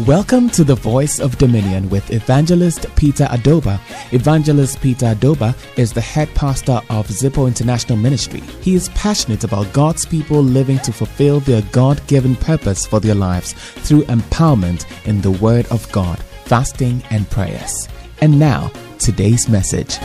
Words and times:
Welcome 0.00 0.48
to 0.50 0.64
the 0.64 0.74
Voice 0.74 1.20
of 1.20 1.36
Dominion 1.36 1.90
with 1.90 2.10
Evangelist 2.10 2.86
Peter 2.96 3.24
Adoba. 3.24 3.78
Evangelist 4.14 4.80
Peter 4.80 5.14
Adoba 5.14 5.54
is 5.78 5.92
the 5.92 6.00
head 6.00 6.34
pastor 6.34 6.80
of 6.88 7.06
ZIPO 7.08 7.46
International 7.46 7.98
Ministry. 7.98 8.40
He 8.62 8.74
is 8.74 8.88
passionate 8.90 9.44
about 9.44 9.70
God's 9.74 10.06
people 10.06 10.42
living 10.42 10.78
to 10.78 10.94
fulfill 10.94 11.40
their 11.40 11.60
God 11.72 12.04
given 12.06 12.36
purpose 12.36 12.86
for 12.86 13.00
their 13.00 13.14
lives 13.14 13.52
through 13.52 14.04
empowerment 14.04 14.86
in 15.06 15.20
the 15.20 15.30
Word 15.30 15.66
of 15.66 15.90
God, 15.92 16.18
fasting, 16.46 17.02
and 17.10 17.28
prayers. 17.30 17.86
And 18.22 18.38
now, 18.38 18.72
today's 18.98 19.46
message. 19.46 19.98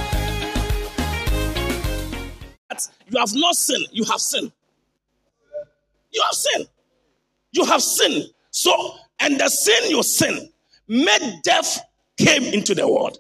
You 3.10 3.20
have 3.20 3.34
not 3.34 3.56
sinned, 3.56 3.88
you 3.94 4.04
have 4.04 4.20
sinned. 4.20 4.52
You 6.12 6.22
have 6.24 6.36
sinned. 6.36 6.68
You 7.54 7.64
have 7.64 7.82
sinned. 7.82 8.26
So, 8.52 8.98
and 9.20 9.40
the 9.40 9.50
sin 9.50 9.90
you 9.90 10.04
sin 10.04 10.50
made 10.88 11.40
death 11.44 11.82
came 12.18 12.44
into 12.44 12.74
the 12.74 12.88
world. 12.88 13.20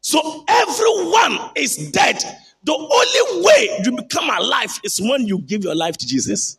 So 0.00 0.44
everyone 0.48 1.50
is 1.56 1.90
dead. 1.90 2.22
The 2.64 2.72
only 2.72 3.44
way 3.44 3.80
you 3.84 3.92
become 3.96 4.28
alive 4.28 4.78
is 4.84 5.00
when 5.00 5.26
you 5.26 5.38
give 5.38 5.64
your 5.64 5.74
life 5.74 5.96
to 5.98 6.06
Jesus. 6.06 6.58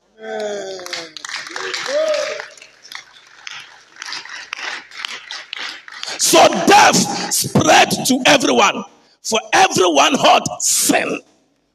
So 6.17 6.48
death 6.67 7.34
spread 7.34 7.90
to 8.07 8.21
everyone. 8.26 8.84
For 9.21 9.40
everyone 9.54 10.13
had 10.13 10.43
sin. 10.59 11.20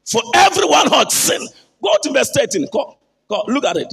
For 0.05 0.23
everyone 0.35 0.89
had 0.89 1.11
sin. 1.11 1.47
Go 1.83 1.91
to 2.03 2.13
verse 2.13 2.31
13. 2.35 2.67
Go, 2.73 2.97
go, 3.29 3.45
look 3.49 3.65
at 3.65 3.77
it. 3.77 3.93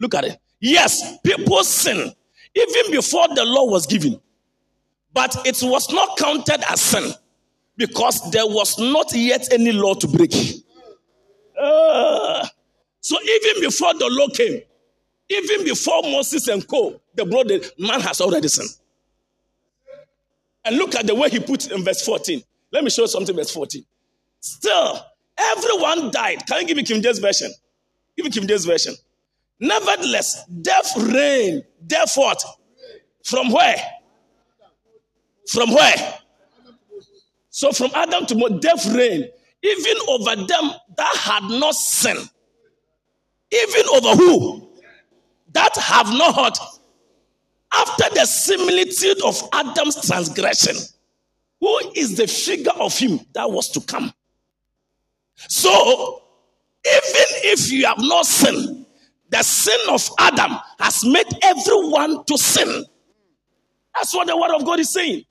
Look 0.00 0.14
at 0.14 0.24
it. 0.24 0.38
Yes, 0.60 1.18
people 1.22 1.62
sin 1.64 2.12
even 2.56 2.90
before 2.90 3.28
the 3.34 3.44
law 3.44 3.64
was 3.70 3.86
given. 3.86 4.20
But 5.12 5.46
it 5.46 5.58
was 5.62 5.92
not 5.92 6.18
counted 6.18 6.64
as 6.70 6.80
sin 6.80 7.12
because 7.76 8.30
there 8.30 8.46
was 8.46 8.78
not 8.78 9.12
yet 9.14 9.52
any 9.52 9.72
law 9.72 9.94
to 9.94 10.08
break. 10.08 10.32
Uh, 11.58 12.46
so 13.00 13.16
even 13.22 13.60
before 13.62 13.94
the 13.94 14.08
law 14.10 14.28
came, 14.28 14.60
even 15.28 15.64
before 15.64 16.02
Moses 16.02 16.48
and 16.48 16.66
Co, 16.66 17.00
the 17.14 17.24
brother, 17.24 17.60
man 17.78 18.00
has 18.00 18.20
already 18.20 18.48
sinned. 18.48 18.70
And 20.64 20.76
look 20.76 20.94
at 20.96 21.06
the 21.06 21.14
way 21.14 21.28
he 21.30 21.38
put 21.40 21.70
in 21.70 21.84
verse 21.84 22.04
14. 22.04 22.42
Let 22.72 22.84
me 22.84 22.90
show 22.90 23.02
you 23.02 23.08
something, 23.08 23.34
verse 23.34 23.52
14. 23.52 23.84
Still, 24.40 25.00
everyone 25.38 26.10
died. 26.10 26.46
Can 26.46 26.62
you 26.62 26.66
give 26.66 26.76
me 26.76 26.82
King 26.82 27.02
James 27.02 27.18
Version? 27.18 27.50
Give 28.16 28.24
me 28.24 28.30
King 28.30 28.46
James 28.46 28.64
Version. 28.64 28.94
Nevertheless, 29.60 30.44
death 30.46 30.92
reigned. 30.96 31.64
Death 31.86 32.12
what? 32.16 32.42
From 33.24 33.50
where? 33.50 33.76
From 35.48 35.72
where? 35.72 36.18
So 37.50 37.72
from 37.72 37.90
Adam 37.94 38.26
to 38.26 38.58
death 38.60 38.86
reigned. 38.94 39.30
Even 39.62 39.96
over 40.08 40.36
them 40.36 40.70
that 40.96 41.16
had 41.16 41.44
not 41.44 41.74
sinned. 41.74 42.30
Even 43.50 43.88
over 43.94 44.14
who? 44.14 44.68
That 45.52 45.74
have 45.76 46.08
not 46.08 46.34
heard. 46.36 46.58
After 47.72 48.14
the 48.14 48.26
similitude 48.26 49.22
of 49.24 49.42
Adam's 49.52 50.06
transgression, 50.06 50.76
who 51.60 51.78
is 51.94 52.16
the 52.16 52.26
figure 52.26 52.72
of 52.78 52.96
him 52.96 53.20
that 53.32 53.50
was 53.50 53.70
to 53.70 53.80
come? 53.80 54.12
So, 55.48 56.22
even 56.84 57.26
if 57.44 57.70
you 57.70 57.86
have 57.86 57.98
not 57.98 58.26
sinned, 58.26 58.85
the 59.30 59.42
sin 59.42 59.78
of 59.90 60.08
Adam 60.20 60.52
has 60.80 61.04
made 61.04 61.26
everyone 61.42 62.24
to 62.26 62.38
sin. 62.38 62.84
That's 63.94 64.14
what 64.14 64.28
the 64.28 64.36
word 64.36 64.54
of 64.54 64.64
God 64.64 64.80
is 64.80 64.92
saying. 64.92 65.24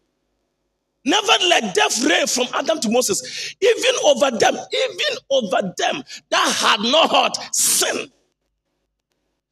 Never 1.05 1.33
let 1.49 1.75
death 1.75 2.03
reign 2.05 2.27
from 2.27 2.47
Adam 2.53 2.79
to 2.81 2.89
Moses, 2.89 3.55
even 3.61 3.95
over 4.05 4.31
them, 4.38 4.55
even 4.55 5.17
over 5.31 5.73
them 5.78 6.03
that 6.31 6.55
had 6.59 6.81
not 6.91 7.38
sin. 7.55 8.11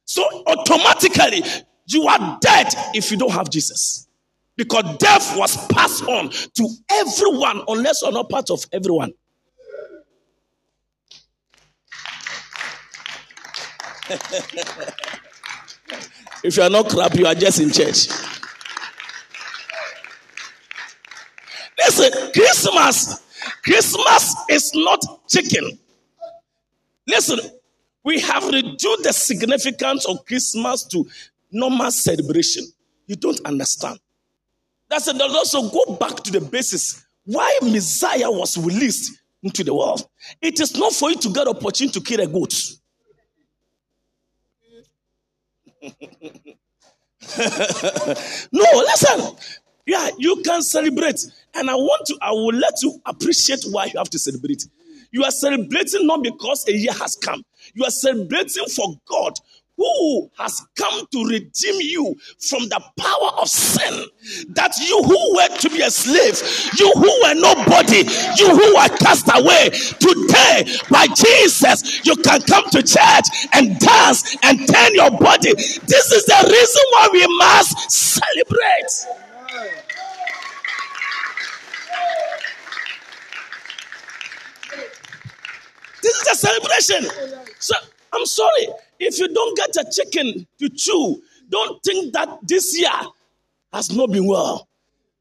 So 0.06 0.24
automatically, 0.46 1.44
you 1.86 2.04
are 2.08 2.38
dead 2.40 2.68
if 2.94 3.10
you 3.10 3.18
don't 3.18 3.32
have 3.32 3.50
Jesus. 3.50 4.08
Because 4.56 4.98
death 4.98 5.36
was 5.38 5.56
passed 5.68 6.04
on 6.04 6.30
to 6.30 6.68
everyone, 6.90 7.62
unless 7.68 8.02
you're 8.02 8.12
not 8.12 8.30
part 8.30 8.50
of 8.50 8.64
everyone. 8.72 9.12
if 16.44 16.56
you 16.56 16.62
are 16.62 16.70
not 16.70 16.88
crap, 16.88 17.14
you 17.14 17.26
are 17.26 17.34
just 17.34 17.60
in 17.60 17.70
church. 17.70 18.08
Listen, 21.78 22.32
Christmas, 22.32 23.22
Christmas 23.62 24.34
is 24.50 24.72
not 24.74 25.00
chicken. 25.28 25.78
Listen, 27.06 27.38
we 28.02 28.20
have 28.20 28.44
reduced 28.46 29.04
the 29.04 29.12
significance 29.12 30.06
of 30.06 30.24
Christmas 30.26 30.84
to 30.84 31.06
normal 31.50 31.90
celebration. 31.90 32.64
You 33.06 33.16
don't 33.16 33.40
understand. 33.44 33.98
That's 34.88 35.08
it. 35.08 35.20
Also, 35.20 35.68
go 35.70 35.96
back 35.96 36.16
to 36.16 36.30
the 36.30 36.40
basis 36.40 37.04
why 37.24 37.58
Messiah 37.62 38.30
was 38.30 38.56
released 38.58 39.18
into 39.42 39.64
the 39.64 39.74
world. 39.74 40.06
It 40.40 40.60
is 40.60 40.76
not 40.76 40.92
for 40.92 41.10
you 41.10 41.16
to 41.16 41.30
get 41.30 41.48
opportunity 41.48 41.98
to 41.98 42.04
kill 42.04 42.20
a 42.20 42.26
goat. 42.26 42.54
no, 48.52 48.64
listen. 48.74 49.36
Yeah, 49.86 50.08
you 50.18 50.42
can 50.44 50.62
celebrate. 50.62 51.20
And 51.54 51.70
I 51.70 51.74
want 51.74 52.06
to, 52.06 52.18
I 52.22 52.30
will 52.30 52.54
let 52.54 52.74
you 52.82 53.00
appreciate 53.06 53.64
why 53.70 53.86
you 53.86 53.98
have 53.98 54.10
to 54.10 54.18
celebrate. 54.18 54.64
You 55.12 55.24
are 55.24 55.30
celebrating 55.30 56.06
not 56.06 56.22
because 56.22 56.66
a 56.68 56.72
year 56.72 56.92
has 56.92 57.16
come. 57.16 57.42
You 57.74 57.84
are 57.84 57.90
celebrating 57.90 58.66
for 58.66 58.94
God 59.06 59.34
who 59.76 60.30
has 60.38 60.64
come 60.76 61.06
to 61.12 61.24
redeem 61.26 61.80
you 61.80 62.14
from 62.38 62.68
the 62.68 62.80
power 62.98 63.30
of 63.40 63.48
sin. 63.48 64.06
That 64.50 64.76
you 64.78 65.02
who 65.02 65.34
were 65.36 65.58
to 65.58 65.70
be 65.70 65.82
a 65.82 65.90
slave, 65.90 66.40
you 66.78 66.90
who 66.94 67.10
were 67.22 67.34
nobody, 67.34 68.04
you 68.38 68.48
who 68.50 68.74
were 68.74 68.96
cast 68.98 69.28
away, 69.34 69.70
today 69.98 70.66
by 70.90 71.06
Jesus, 71.08 72.04
you 72.04 72.16
can 72.16 72.40
come 72.42 72.64
to 72.70 72.82
church 72.82 73.26
and 73.52 73.78
dance 73.78 74.36
and 74.42 74.66
turn 74.66 74.94
your 74.94 75.10
body. 75.10 75.54
This 75.54 76.12
is 76.12 76.24
the 76.26 76.48
reason 76.48 76.82
why 76.90 77.08
we 77.12 77.26
must 77.38 77.90
celebrate. 77.90 79.24
This 86.02 86.14
is 86.20 86.28
a 86.28 86.34
celebration. 86.36 87.44
So 87.58 87.74
I'm 88.12 88.26
sorry. 88.26 88.68
If 89.06 89.18
you 89.18 89.28
don't 89.28 89.56
get 89.56 89.76
a 89.76 89.90
chicken 89.90 90.46
to 90.58 90.68
chew, 90.70 91.22
don't 91.50 91.82
think 91.84 92.14
that 92.14 92.38
this 92.42 92.78
year 92.78 92.90
has 93.72 93.94
not 93.94 94.10
been 94.10 94.26
well. 94.26 94.66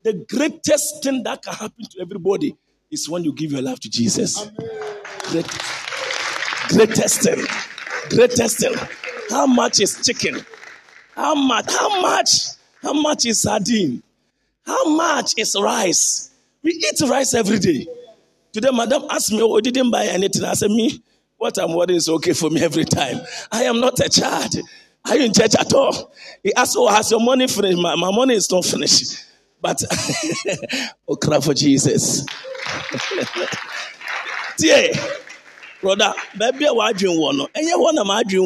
The 0.04 0.26
greatest 0.30 1.04
thing 1.04 1.24
that 1.24 1.42
can 1.42 1.54
happen 1.54 1.86
to 1.92 2.02
everybody 2.02 2.56
is 2.90 3.10
when 3.10 3.26
you 3.26 3.34
give 3.34 3.52
your 3.52 3.62
life 3.62 3.80
to 3.82 3.90
Jesus. 3.90 4.50
Great, 5.32 5.48
greatest 6.70 7.24
thing. 7.24 7.46
Greatest 8.10 8.60
thing. 8.60 8.74
How 9.30 9.48
much 9.48 9.82
is 9.82 10.00
chicken? 10.06 10.46
How 11.16 11.36
much? 11.36 11.72
How 11.72 12.02
much? 12.02 12.30
How 12.82 12.94
much 12.94 13.26
is 13.26 13.42
sardine? 13.42 14.02
How 14.66 14.96
much 14.96 15.34
is 15.38 15.58
rice? 15.62 16.32
We 16.62 16.72
eat 16.72 17.02
rice 17.10 17.34
every 17.34 17.60
day. 17.60 17.86
Today, 18.54 18.70
madam 18.72 19.04
asked 19.10 19.32
me, 19.32 19.42
oh, 19.42 19.60
didn't 19.60 19.92
buy 19.92 20.06
anything. 20.06 20.44
I 20.46 20.54
said, 20.54 20.70
me, 20.70 21.02
what 21.44 21.58
I'm 21.58 21.74
worrying 21.76 21.98
is 21.98 22.08
okay 22.08 22.32
for 22.32 22.50
me 22.50 22.64
every 22.64 22.86
time. 22.86 23.20
I 23.52 23.64
am 23.64 23.82
not 23.82 24.00
a 24.00 24.08
child. 24.08 24.56
Are 25.06 25.18
you 25.18 25.26
in 25.26 25.34
church 25.34 25.56
at 25.60 25.74
all? 25.74 26.14
He 26.42 26.54
asked, 26.54 26.76
Oh, 26.78 26.88
has 26.88 27.12
your 27.12 27.20
money 27.20 27.48
finished? 27.48 27.78
My, 27.78 27.96
my 27.96 28.12
money 28.16 28.36
is 28.36 28.50
not 28.50 28.64
finished. 28.64 29.26
But, 29.60 29.84
oh, 31.08 31.18
cry 31.18 31.42
for 31.42 31.54
Jesus. 31.54 32.26
Dear, 34.58 34.94
brother, 35.82 36.14
baby, 36.38 36.66
what 36.68 36.96
dream 36.96 37.20
one? 37.20 37.42
And 37.54 37.68
you 37.68 37.78
want 37.78 38.08
my 38.08 38.24
dream? 38.24 38.44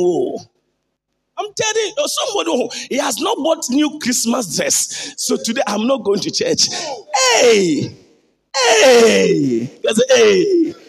I'm 1.37 1.53
telling 1.55 1.93
you, 1.95 2.07
somebody 2.07 2.51
who 2.51 2.69
he 2.89 2.97
has 2.97 3.19
not 3.19 3.37
bought 3.37 3.63
new 3.69 3.99
Christmas 3.99 4.57
dress. 4.57 5.13
So 5.17 5.37
today 5.37 5.61
I'm 5.67 5.85
not 5.85 6.03
going 6.03 6.19
to 6.21 6.31
church. 6.31 6.67
Hey, 7.13 7.95
hey, 8.55 9.69
hey. 9.69 9.69
Hey! 10.09 10.86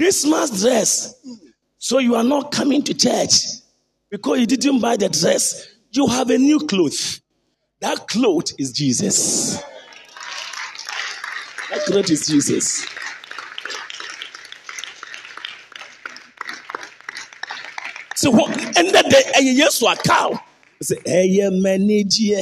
Christmas 0.00 0.62
dress. 0.62 1.14
So 1.76 1.98
you 1.98 2.14
are 2.14 2.24
not 2.24 2.52
coming 2.52 2.82
to 2.84 2.94
church 2.94 3.32
because 4.08 4.40
you 4.40 4.46
didn't 4.46 4.80
buy 4.80 4.96
the 4.96 5.10
dress. 5.10 5.68
You 5.90 6.06
have 6.06 6.30
a 6.30 6.38
new 6.38 6.58
cloth. 6.60 7.20
That 7.80 8.08
cloth 8.08 8.46
is 8.58 8.72
Jesus. 8.72 9.62
That 11.68 11.84
cloth 11.84 12.10
is 12.10 12.26
Jesus. 12.26 12.86
So 18.14 18.30
what 18.30 18.56
eh, 18.78 19.40
yes 19.40 19.84
cow? 20.02 20.30
I 20.32 20.40
say, 20.80 20.96
hey, 21.04 21.50
manager, 21.52 22.40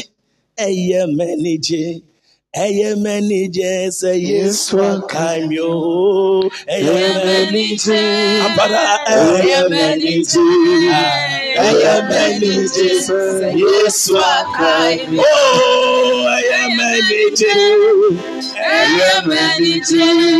hey, 0.56 1.04
manager 1.08 2.04
mɛnigye 2.56 3.72
sɛ 3.98 4.12
yesu 4.28 4.76
akaw 4.92 5.38
mi 5.48 5.58
o 5.60 6.48
ɛyɛ 6.74 6.96
mɛnigye 7.24 8.00
abara 8.46 8.84
ɛyɛ 9.12 9.58
mɛnigye 9.72 10.44
ɛyɛ 11.66 11.94
mɛnigye 12.08 12.88
sɛ 13.06 13.20
yesu 13.60 14.14
akaw 14.16 14.96
mi 15.10 15.18
o 15.18 15.36
ɛyɛ 16.36 16.60
mɛnigye 16.78 17.54
ɛyɛ 18.80 19.10
mɛnigye. 19.28 20.28